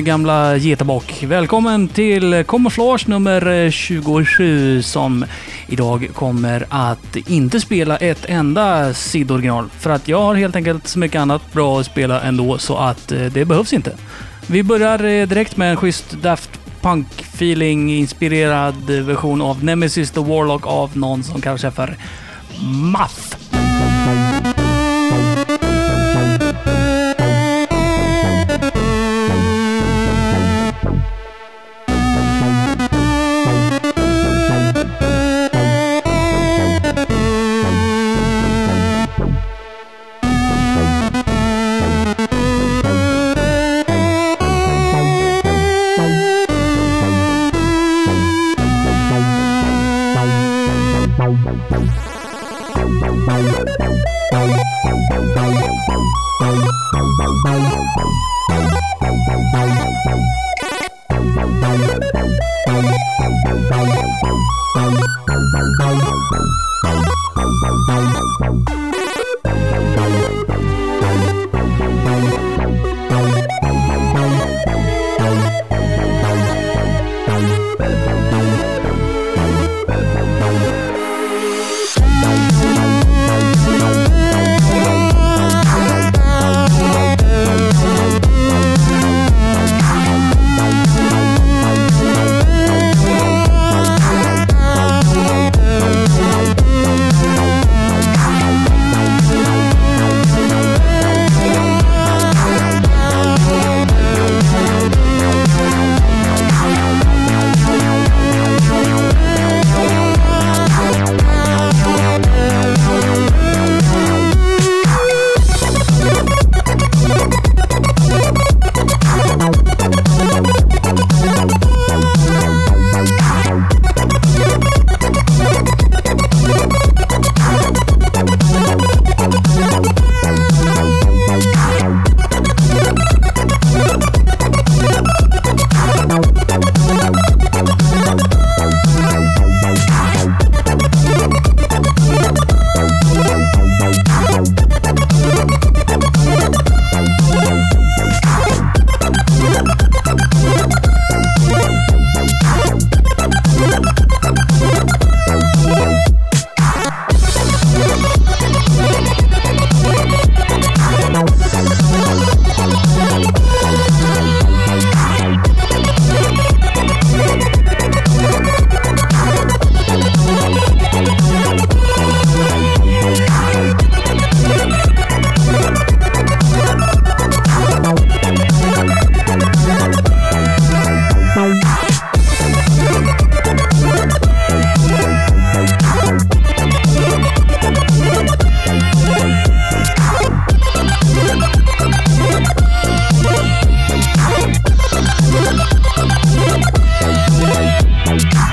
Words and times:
Gamla 0.00 0.56
getabock. 0.56 1.22
Välkommen 1.22 1.88
till 1.88 2.44
Kommerslage 2.46 3.08
nummer 3.08 3.64
eh, 3.64 3.70
27 3.70 4.82
som 4.82 5.24
idag 5.66 6.10
kommer 6.14 6.66
att 6.68 7.16
inte 7.16 7.60
spela 7.60 7.96
ett 7.96 8.24
enda 8.28 8.94
sidoriginal. 8.94 9.68
För 9.78 9.90
att 9.90 10.08
jag 10.08 10.22
har 10.22 10.34
helt 10.34 10.56
enkelt 10.56 10.86
så 10.86 10.98
mycket 10.98 11.20
annat 11.20 11.52
bra 11.52 11.80
att 11.80 11.86
spela 11.86 12.20
ändå 12.20 12.58
så 12.58 12.76
att 12.76 13.12
eh, 13.12 13.24
det 13.24 13.44
behövs 13.44 13.72
inte. 13.72 13.92
Vi 14.46 14.62
börjar 14.62 15.04
eh, 15.04 15.26
direkt 15.26 15.56
med 15.56 15.70
en 15.70 15.76
schysst 15.76 16.10
Daft 16.10 16.50
Punk-feeling 16.80 17.90
inspirerad 17.90 18.90
version 18.90 19.42
av 19.42 19.64
Nemesis 19.64 20.10
the 20.10 20.20
Warlock 20.20 20.66
av 20.66 20.96
någon 20.98 21.22
som 21.22 21.40
kallar 21.40 21.58
sig 21.58 21.70
för 21.70 21.96
Math. 22.92 23.49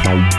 Bye. 0.07 0.36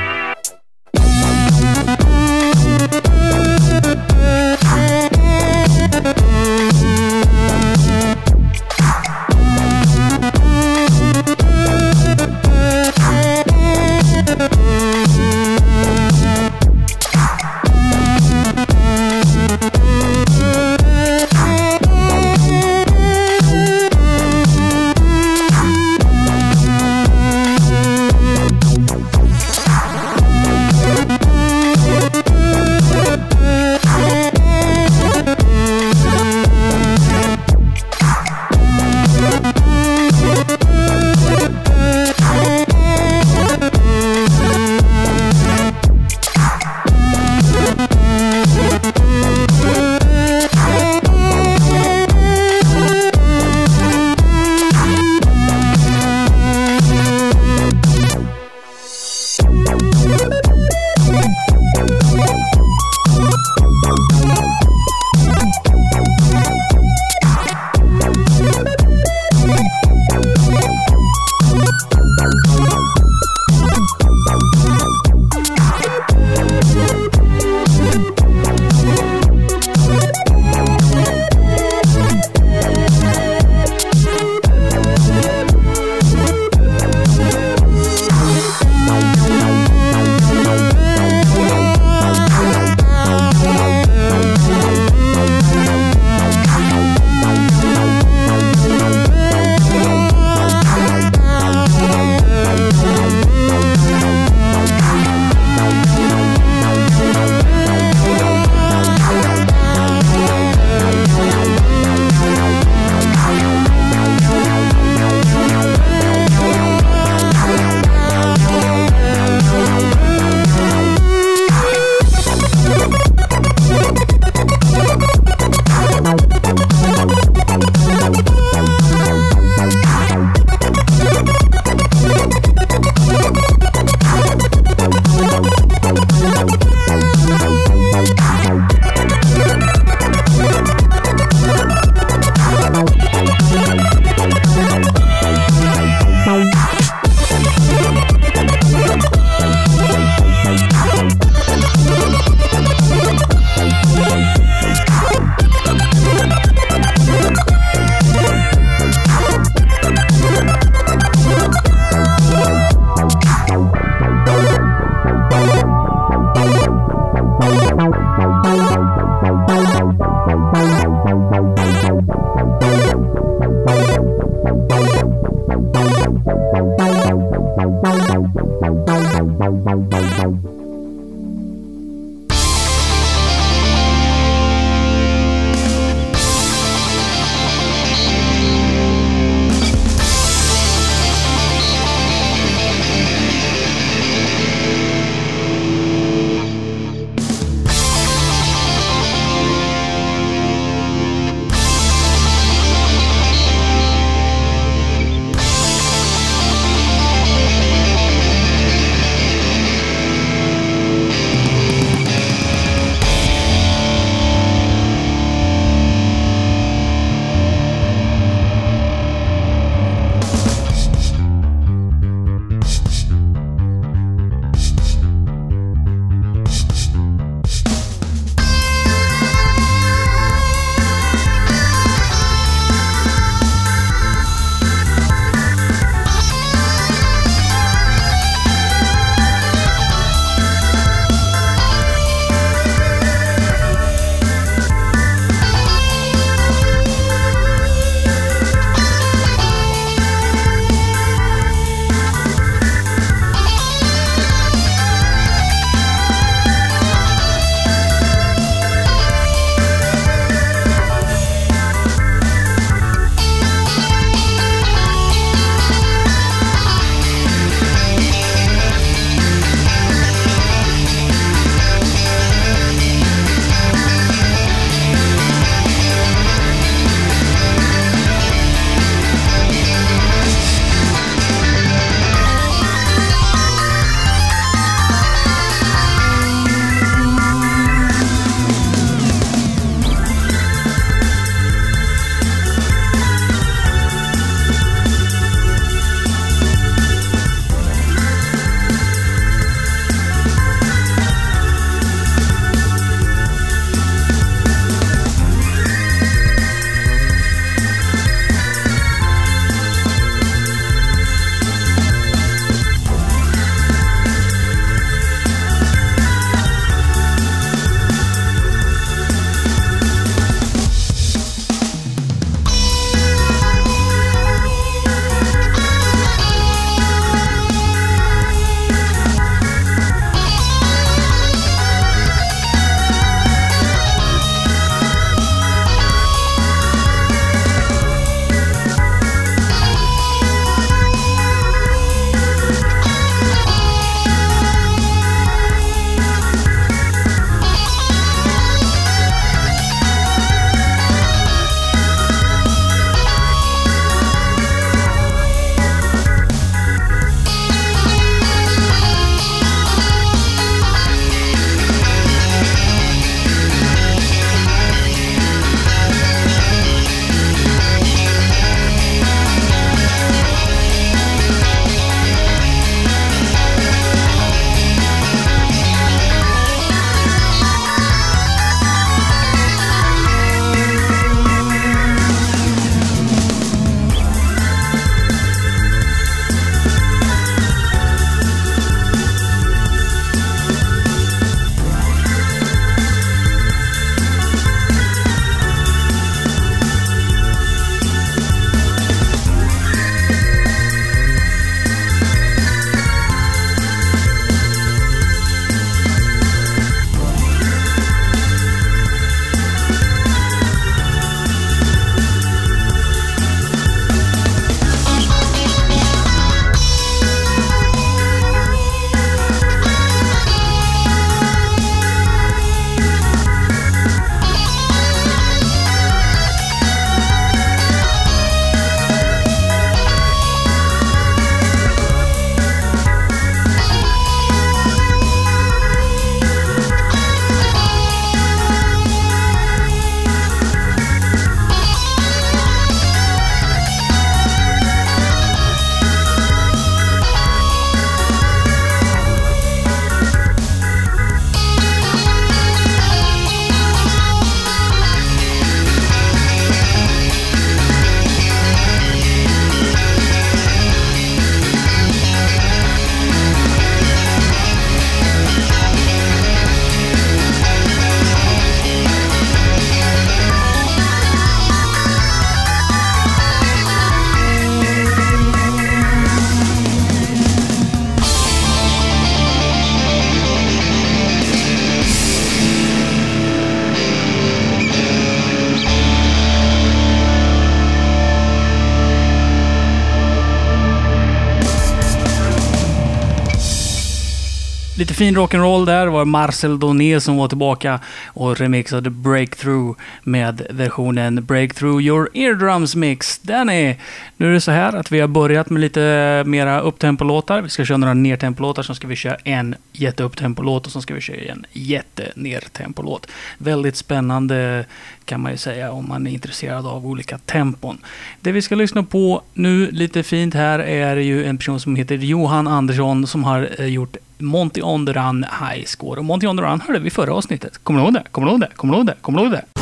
Fin 494.99 495.17
rock'n'roll 495.17 495.67
där. 495.67 495.85
Det 495.85 495.91
var 495.91 496.05
Marcel 496.05 496.59
Doné 496.59 497.01
som 497.01 497.17
var 497.17 497.29
tillbaka 497.29 497.81
och 498.07 498.37
remixade 498.37 498.91
Breakthrough 498.91 499.79
med 500.03 500.47
versionen 500.51 501.25
Breakthrough 501.25 501.83
Your 501.83 502.09
Eardrums 502.15 502.77
Mix. 502.77 503.19
Den 503.19 503.51
är... 503.51 503.77
Nu 504.17 504.29
är 504.29 504.33
det 504.33 504.41
så 504.41 504.51
här 504.51 504.77
att 504.77 504.93
vi 504.93 505.01
har 505.01 505.09
börjat 505.09 505.51
med 505.51 505.61
lite 505.61 506.23
mera 506.27 506.61
upptempolåtar. 506.61 507.43
Vi 507.43 507.49
ska 507.49 507.65
köra 507.65 507.77
några 507.77 507.95
nertempolåtar, 507.95 508.63
sen 508.63 508.75
ska 508.75 508.87
vi 508.87 508.97
köra 508.97 509.17
en 509.25 509.55
jätteupptempolåt 509.73 510.67
och 510.67 510.73
sen 510.73 510.83
ska 510.83 510.95
vi 510.95 511.01
köra 511.01 511.17
en 511.17 511.47
jättenertempolåt. 511.53 513.07
Väldigt 513.39 513.77
spännande 513.77 514.65
kan 515.05 515.21
man 515.21 515.33
ju 515.33 515.39
säga 515.39 515.73
om 515.73 515.89
man 515.89 516.07
är 516.07 516.11
intresserad 516.11 516.67
av 516.67 516.87
olika 516.87 517.19
tempon. 517.19 517.79
Det 518.21 518.33
vi 518.33 518.43
ska 518.43 518.55
lyssna 518.55 518.83
på 518.83 519.23
nu 519.35 519.71
lite 519.71 520.03
fint 520.03 520.35
här 520.35 520.59
är 520.59 520.97
ju 520.97 521.25
en 521.25 521.39
person 521.39 521.61
som 521.61 521.77
heter 521.77 521.97
Johan 521.97 522.49
Andersson 522.49 523.07
som 523.07 523.25
har 523.25 523.49
eh, 523.59 523.67
gjort 523.67 523.97
Monty 524.21 524.63
on 524.63 524.87
the 524.87 524.93
Run 524.93 525.25
High 525.41 525.65
Score. 525.65 525.99
Och 525.99 526.05
Monty 526.05 526.27
on 526.27 526.37
the 526.37 526.43
Run 526.43 526.61
hörde 526.61 526.79
vi 526.79 526.87
i 526.87 526.91
förra 526.91 527.15
avsnittet. 527.15 527.59
Kommer 527.65 527.81
du 527.81 527.85
ihåg 527.85 527.95
det? 527.95 528.03
Kommer 528.11 528.27
du 528.27 528.33
ihåg 528.33 528.41
det? 528.41 528.51
Kommer 528.57 528.73
du 528.73 528.79
ihåg 528.79 528.87
det? 528.87 528.95
Kommer 529.01 529.19
du 529.19 529.25
ihåg 529.25 529.33
det? 529.33 529.58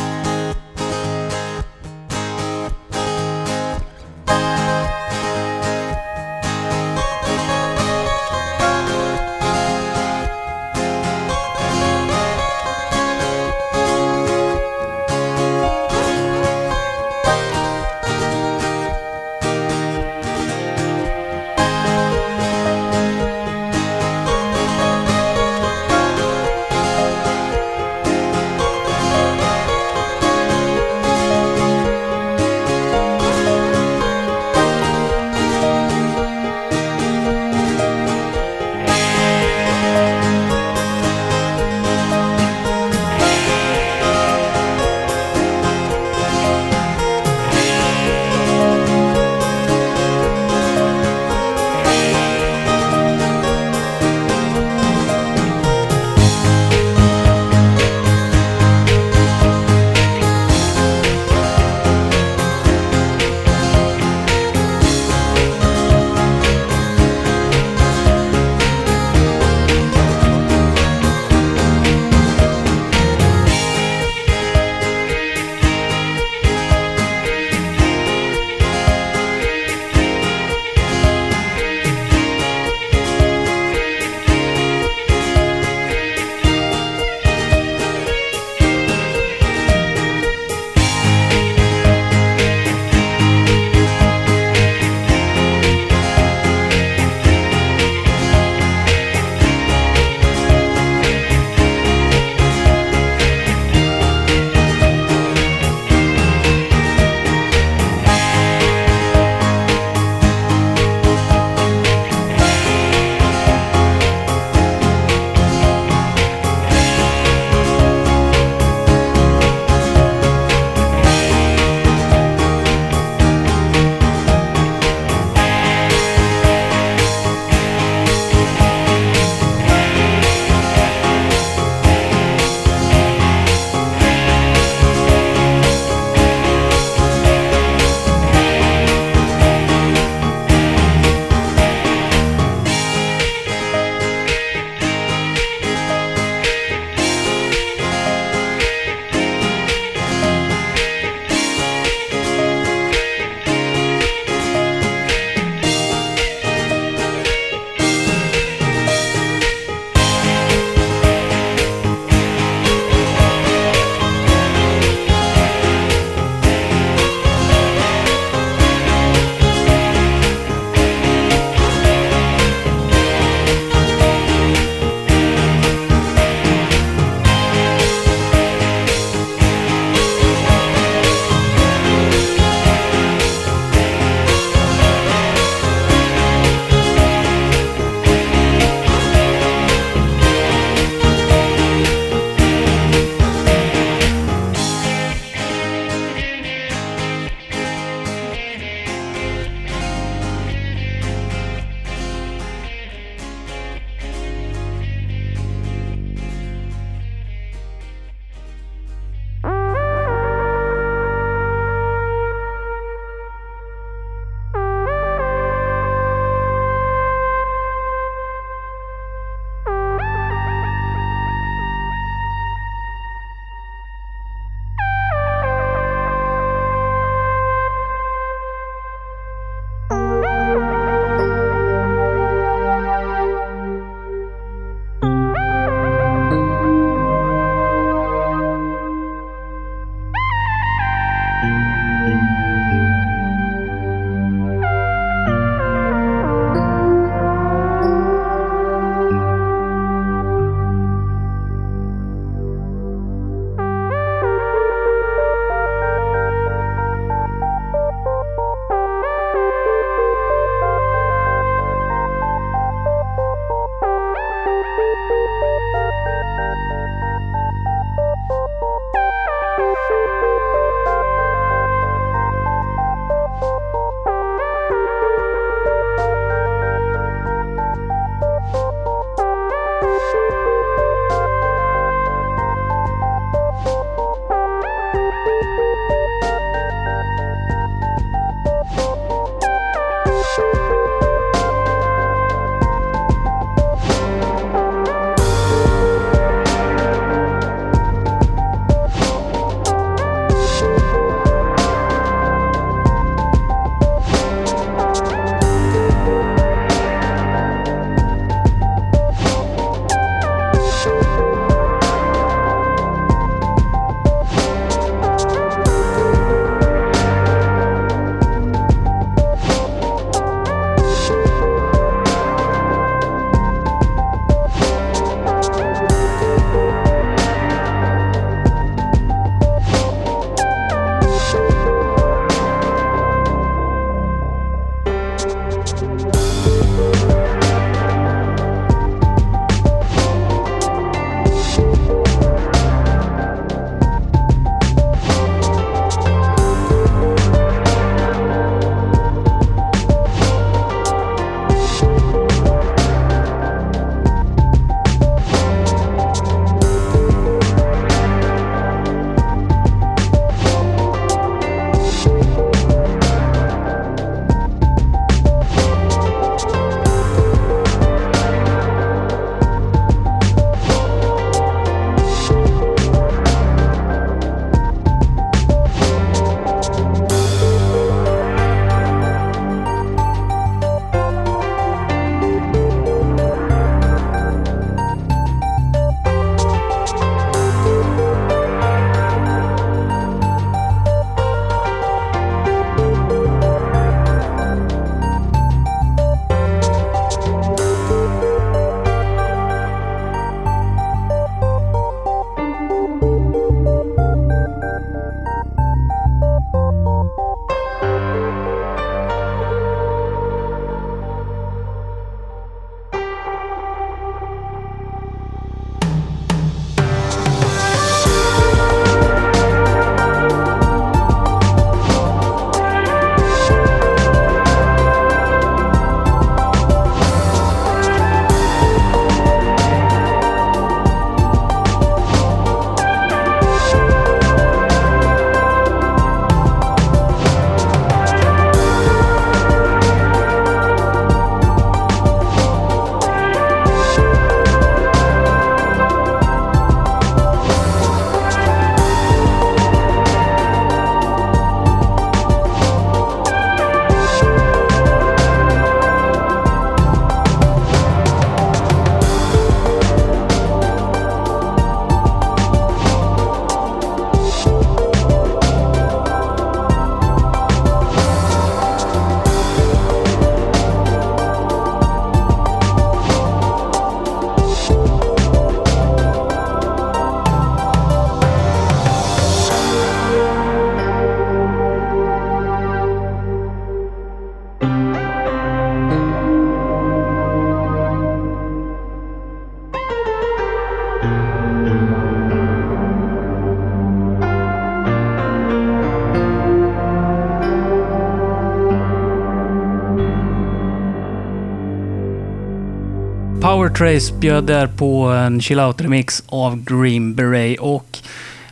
Trace 503.77 504.13
bjöd 504.13 504.43
där 504.43 504.67
på 504.67 505.05
en 505.05 505.41
chill 505.41 505.59
out-remix 505.59 506.23
av 506.27 506.63
Green 506.63 507.15
Beret 507.15 507.59
och 507.59 507.99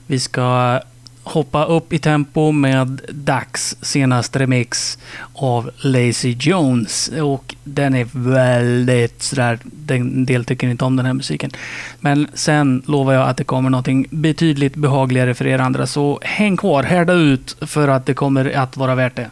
vi 0.07 0.19
ska 0.19 0.79
hoppa 1.23 1.65
upp 1.65 1.93
i 1.93 1.99
tempo 1.99 2.51
med 2.51 3.01
Dax 3.09 3.77
senaste 3.81 4.39
remix 4.39 4.97
av 5.33 5.71
Lazy 5.77 6.35
Jones. 6.39 7.07
Och 7.07 7.55
den 7.63 7.95
är 7.95 8.07
väldigt 8.11 9.21
sådär, 9.21 9.59
en 9.89 10.25
del 10.25 10.45
tycker 10.45 10.67
inte 10.67 10.85
om 10.85 10.95
den 10.95 11.05
här 11.05 11.13
musiken. 11.13 11.51
Men 11.99 12.27
sen 12.33 12.83
lovar 12.85 13.13
jag 13.13 13.29
att 13.29 13.37
det 13.37 13.43
kommer 13.43 13.69
någonting 13.69 14.07
betydligt 14.09 14.75
behagligare 14.75 15.33
för 15.33 15.47
er 15.47 15.59
andra. 15.59 15.87
Så 15.87 16.19
häng 16.21 16.57
kvar, 16.57 16.83
härda 16.83 17.13
ut 17.13 17.57
för 17.61 17.87
att 17.87 18.05
det 18.05 18.13
kommer 18.13 18.57
att 18.57 18.77
vara 18.77 18.95
värt 18.95 19.15
det. 19.15 19.29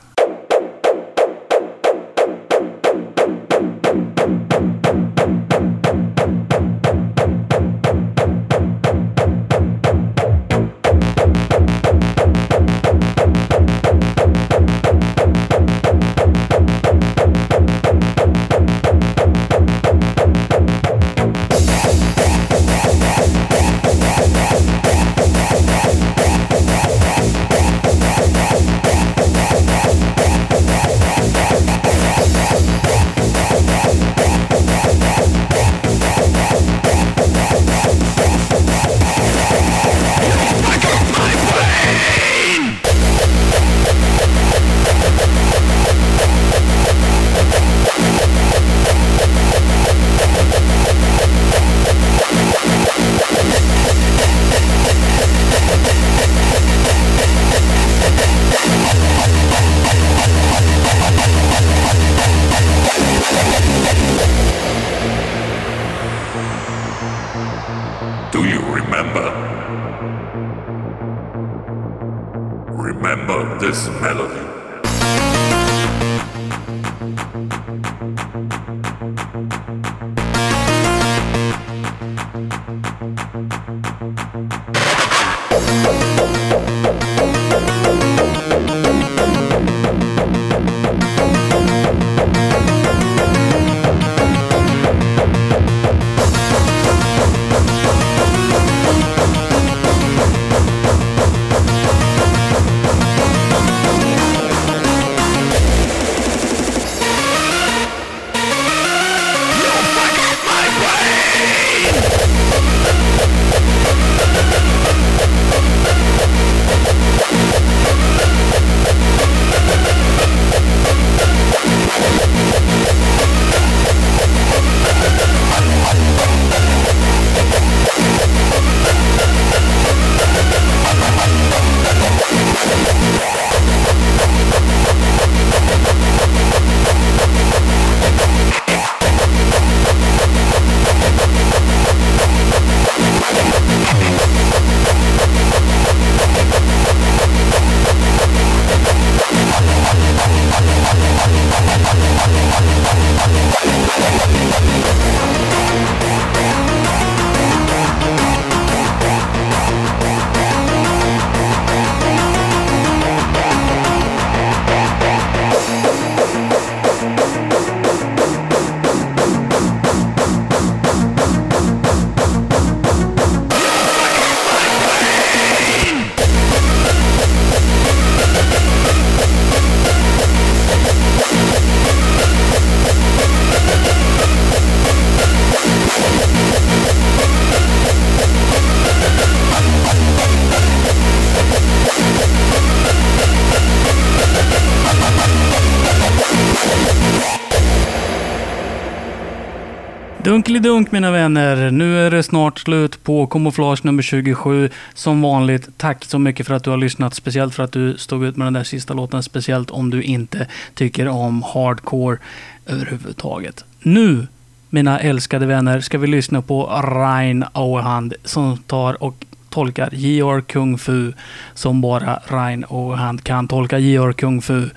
Dunk 200.64 200.92
mina 200.92 201.12
vänner. 201.12 201.72
Nu 201.72 202.08
är 202.08 202.12
det 202.12 202.24
snart 202.24 202.60
slut 202.60 203.04
på 203.04 203.28
kamouflage 203.28 203.86
nummer 203.86 204.04
27. 204.04 204.70
Som 204.94 205.22
vanligt, 205.22 205.70
tack 205.78 206.06
så 206.06 206.20
mycket 206.20 206.48
för 206.48 206.54
att 206.54 206.64
du 206.64 206.70
har 206.70 206.78
lyssnat. 206.78 207.14
Speciellt 207.14 207.56
för 207.56 207.64
att 207.64 207.72
du 207.72 207.98
stod 207.98 208.26
ut 208.26 208.38
med 208.38 208.48
den 208.48 208.54
där 208.54 208.64
sista 208.64 208.94
låten. 208.94 209.24
Speciellt 209.24 209.72
om 209.72 209.90
du 209.90 210.04
inte 210.04 210.48
tycker 210.74 211.08
om 211.08 211.44
hardcore 211.44 212.18
överhuvudtaget. 212.66 213.66
Nu, 213.80 214.28
mina 214.70 215.00
älskade 215.00 215.46
vänner, 215.46 215.80
ska 215.80 215.98
vi 215.98 216.08
lyssna 216.08 216.42
på 216.42 216.66
Rein 216.66 217.46
Auerhand 217.54 218.14
som 218.24 218.58
tar 218.58 219.04
och 219.04 219.26
tolkar 219.50 219.90
Georg 219.92 220.44
Kung 220.44 220.78
Fu 220.78 221.14
som 221.54 221.82
bara 221.82 222.20
Rein 222.28 222.66
Auerhand 222.70 223.24
kan 223.24 223.48
tolka 223.48 223.80
Georg 223.80 224.14
Kung 224.14 224.42
Fu. 224.42 224.70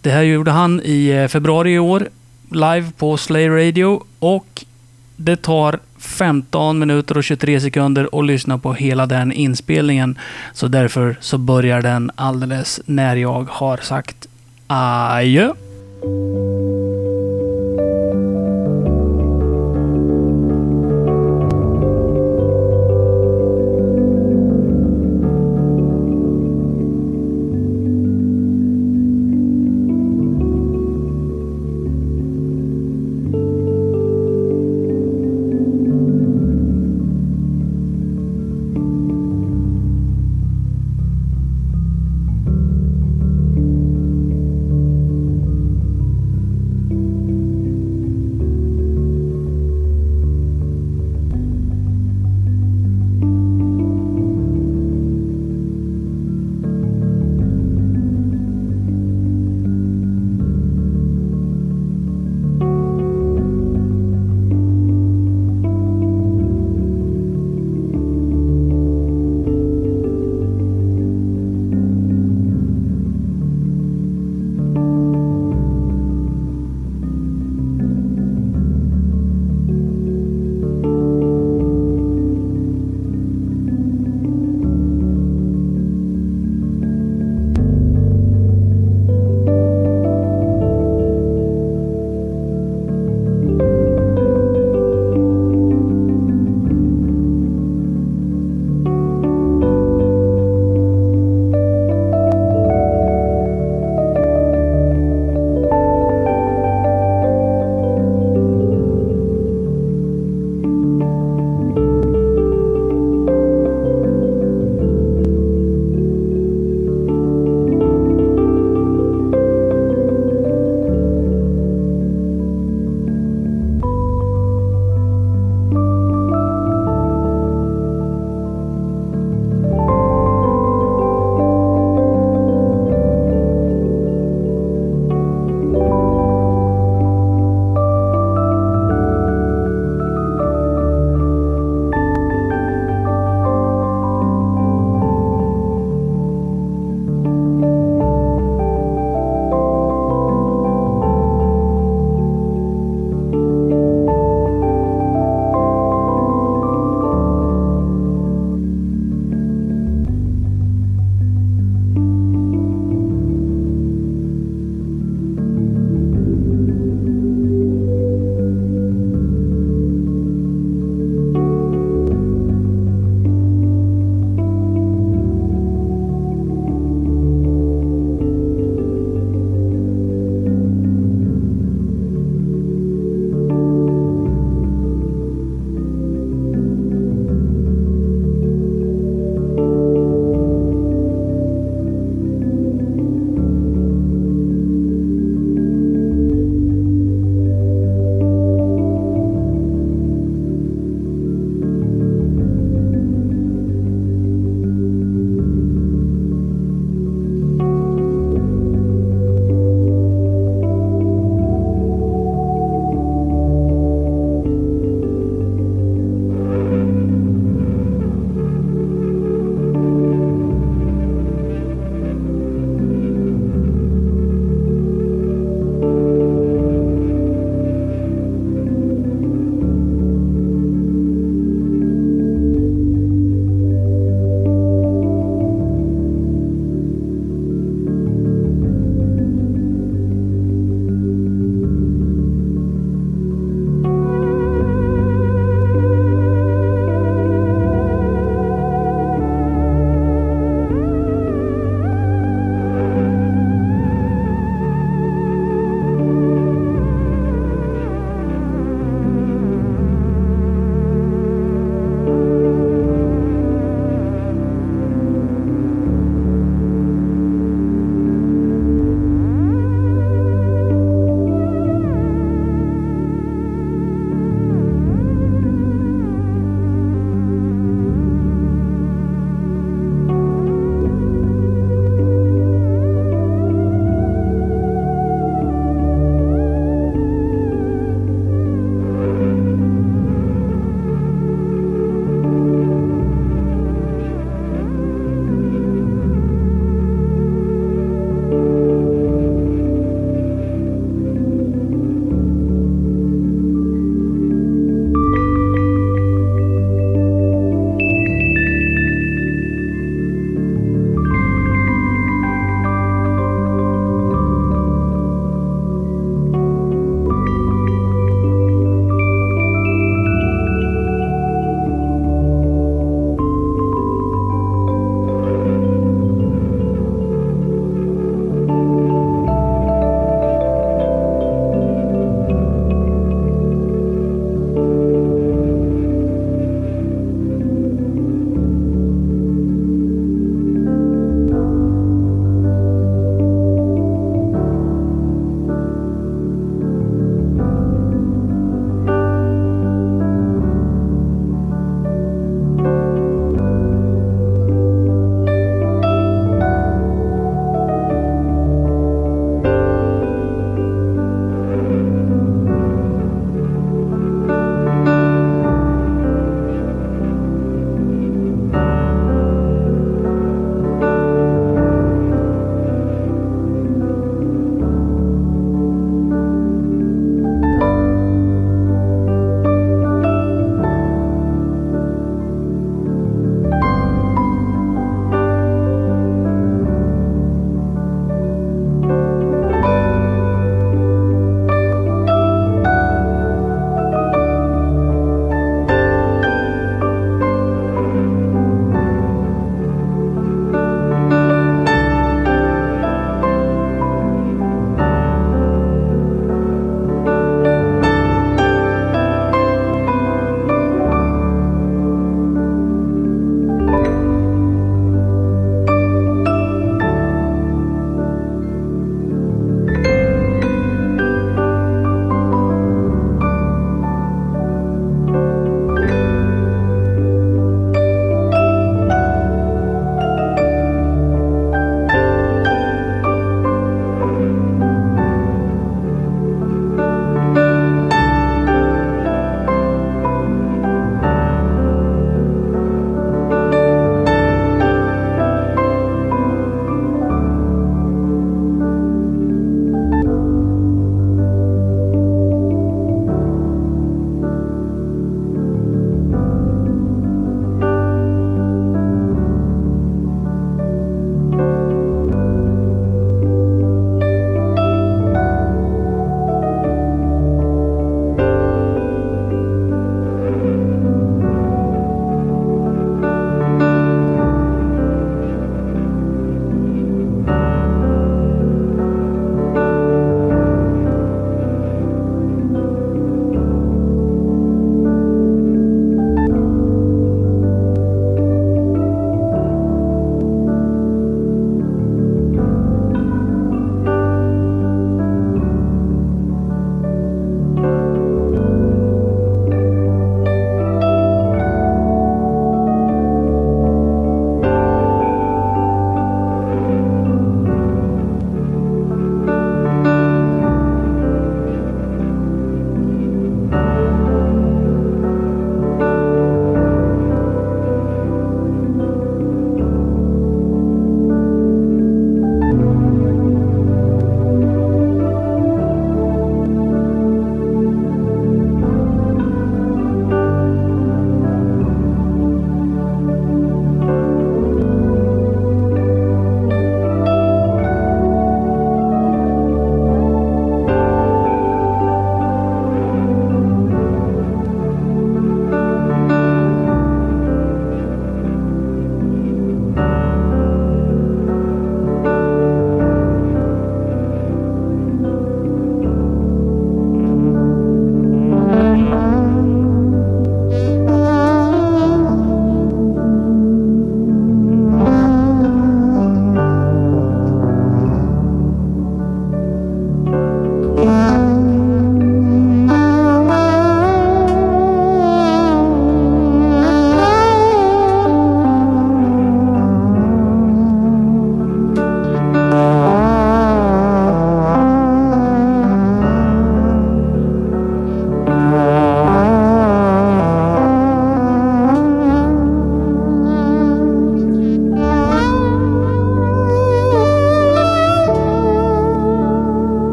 Det 0.00 0.10
här 0.10 0.22
gjorde 0.22 0.50
han 0.50 0.80
i 0.84 1.08
eh, 1.08 1.28
februari 1.28 1.74
i 1.74 1.78
år 1.78 2.08
live 2.50 2.92
på 2.96 3.16
Slay 3.16 3.48
Radio 3.48 4.02
och 4.18 4.64
det 5.16 5.36
tar 5.36 5.78
15 5.98 6.78
minuter 6.78 7.16
och 7.16 7.24
23 7.24 7.60
sekunder 7.60 8.08
att 8.12 8.26
lyssna 8.26 8.58
på 8.58 8.72
hela 8.72 9.06
den 9.06 9.32
inspelningen. 9.32 10.18
Så 10.52 10.68
därför 10.68 11.16
så 11.20 11.38
börjar 11.38 11.82
den 11.82 12.10
alldeles 12.14 12.80
när 12.84 13.16
jag 13.16 13.48
har 13.50 13.76
sagt 13.76 14.26
adjö. 14.66 15.52